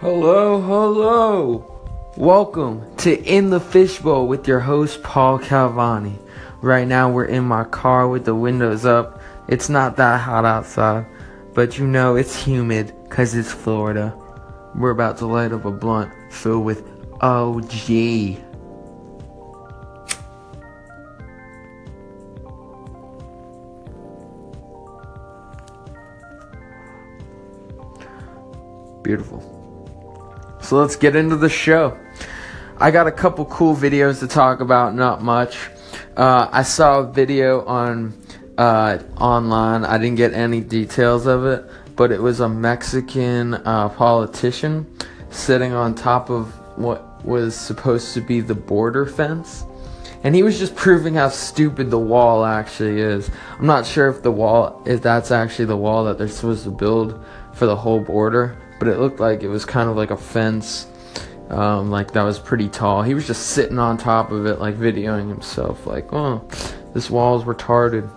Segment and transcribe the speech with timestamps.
[0.00, 2.14] Hello, hello.
[2.16, 6.16] Welcome to In the Fishbowl with your host Paul Calvani.
[6.62, 9.20] Right now we're in my car with the windows up.
[9.46, 11.04] It's not that hot outside,
[11.52, 14.16] but you know it's humid cuz it's Florida.
[14.74, 16.82] We're about to light up a blunt filled with
[17.20, 18.38] OG.
[29.02, 29.59] Beautiful.
[30.70, 31.98] So let's get into the show.
[32.78, 35.68] I got a couple cool videos to talk about, not much.
[36.16, 38.14] Uh, I saw a video on
[38.56, 39.84] uh, online.
[39.84, 44.86] I didn't get any details of it, but it was a Mexican uh, politician
[45.30, 49.64] sitting on top of what was supposed to be the border fence.
[50.22, 53.28] And he was just proving how stupid the wall actually is.
[53.58, 56.70] I'm not sure if the wall, if that's actually the wall that they're supposed to
[56.70, 57.20] build
[57.54, 60.88] for the whole border, but it looked like it was kind of like a fence,
[61.50, 63.02] um, like that was pretty tall.
[63.02, 66.42] He was just sitting on top of it, like videoing himself, like, oh,
[66.94, 68.10] this wall is retarded.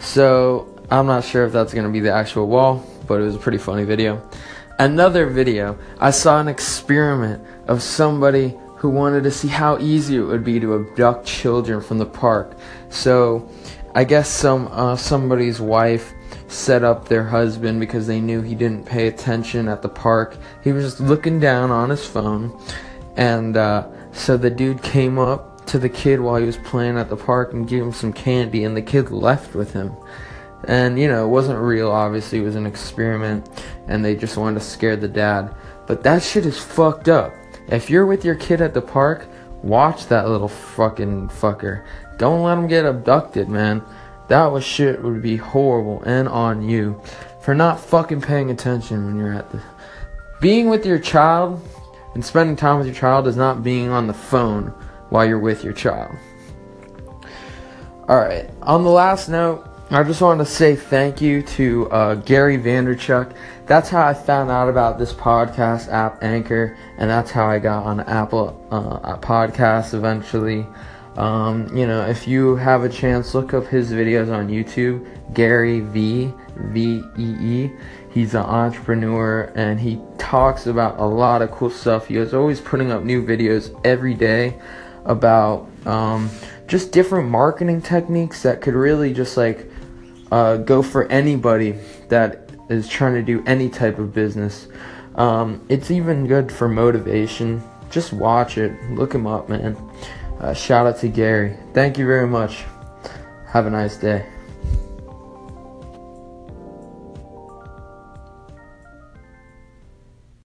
[0.00, 3.38] So I'm not sure if that's gonna be the actual wall, but it was a
[3.38, 4.26] pretty funny video.
[4.78, 10.22] Another video, I saw an experiment of somebody who wanted to see how easy it
[10.22, 12.56] would be to abduct children from the park.
[12.88, 13.50] So,
[13.94, 16.14] I guess some uh, somebody's wife
[16.48, 20.36] set up their husband because they knew he didn't pay attention at the park.
[20.64, 22.58] He was just looking down on his phone,
[23.16, 27.10] and uh, so the dude came up to the kid while he was playing at
[27.10, 29.94] the park and gave him some candy, and the kid left with him.
[30.64, 31.90] And you know, it wasn't real.
[31.90, 33.48] Obviously, it was an experiment,
[33.86, 35.54] and they just wanted to scare the dad.
[35.86, 37.32] But that shit is fucked up.
[37.68, 39.28] If you're with your kid at the park,
[39.62, 41.84] watch that little fucking fucker.
[42.16, 43.82] Don't let him get abducted, man.
[44.28, 47.00] That was shit would be horrible and on you
[47.40, 49.60] for not fucking paying attention when you're at the
[50.40, 51.66] being with your child
[52.14, 54.66] and spending time with your child is not being on the phone
[55.08, 56.14] while you're with your child.
[58.08, 62.58] Alright, on the last note, I just wanted to say thank you to uh, Gary
[62.58, 63.34] Vaynerchuk.
[63.66, 67.84] That's how I found out about this podcast app, Anchor, and that's how I got
[67.84, 70.66] on Apple uh, Podcasts eventually.
[71.18, 75.04] Um, you know, if you have a chance, look up his videos on YouTube.
[75.34, 77.70] Gary V V E E.
[78.10, 82.06] He's an entrepreneur and he talks about a lot of cool stuff.
[82.06, 84.58] He is always putting up new videos every day
[85.04, 86.30] about um,
[86.66, 89.70] just different marketing techniques that could really just like
[90.30, 94.68] uh, go for anybody that is trying to do any type of business.
[95.16, 97.62] Um, it's even good for motivation.
[97.90, 99.76] Just watch it, look him up, man.
[100.40, 101.56] Uh, shout out to Gary.
[101.74, 102.64] Thank you very much.
[103.46, 104.26] Have a nice day.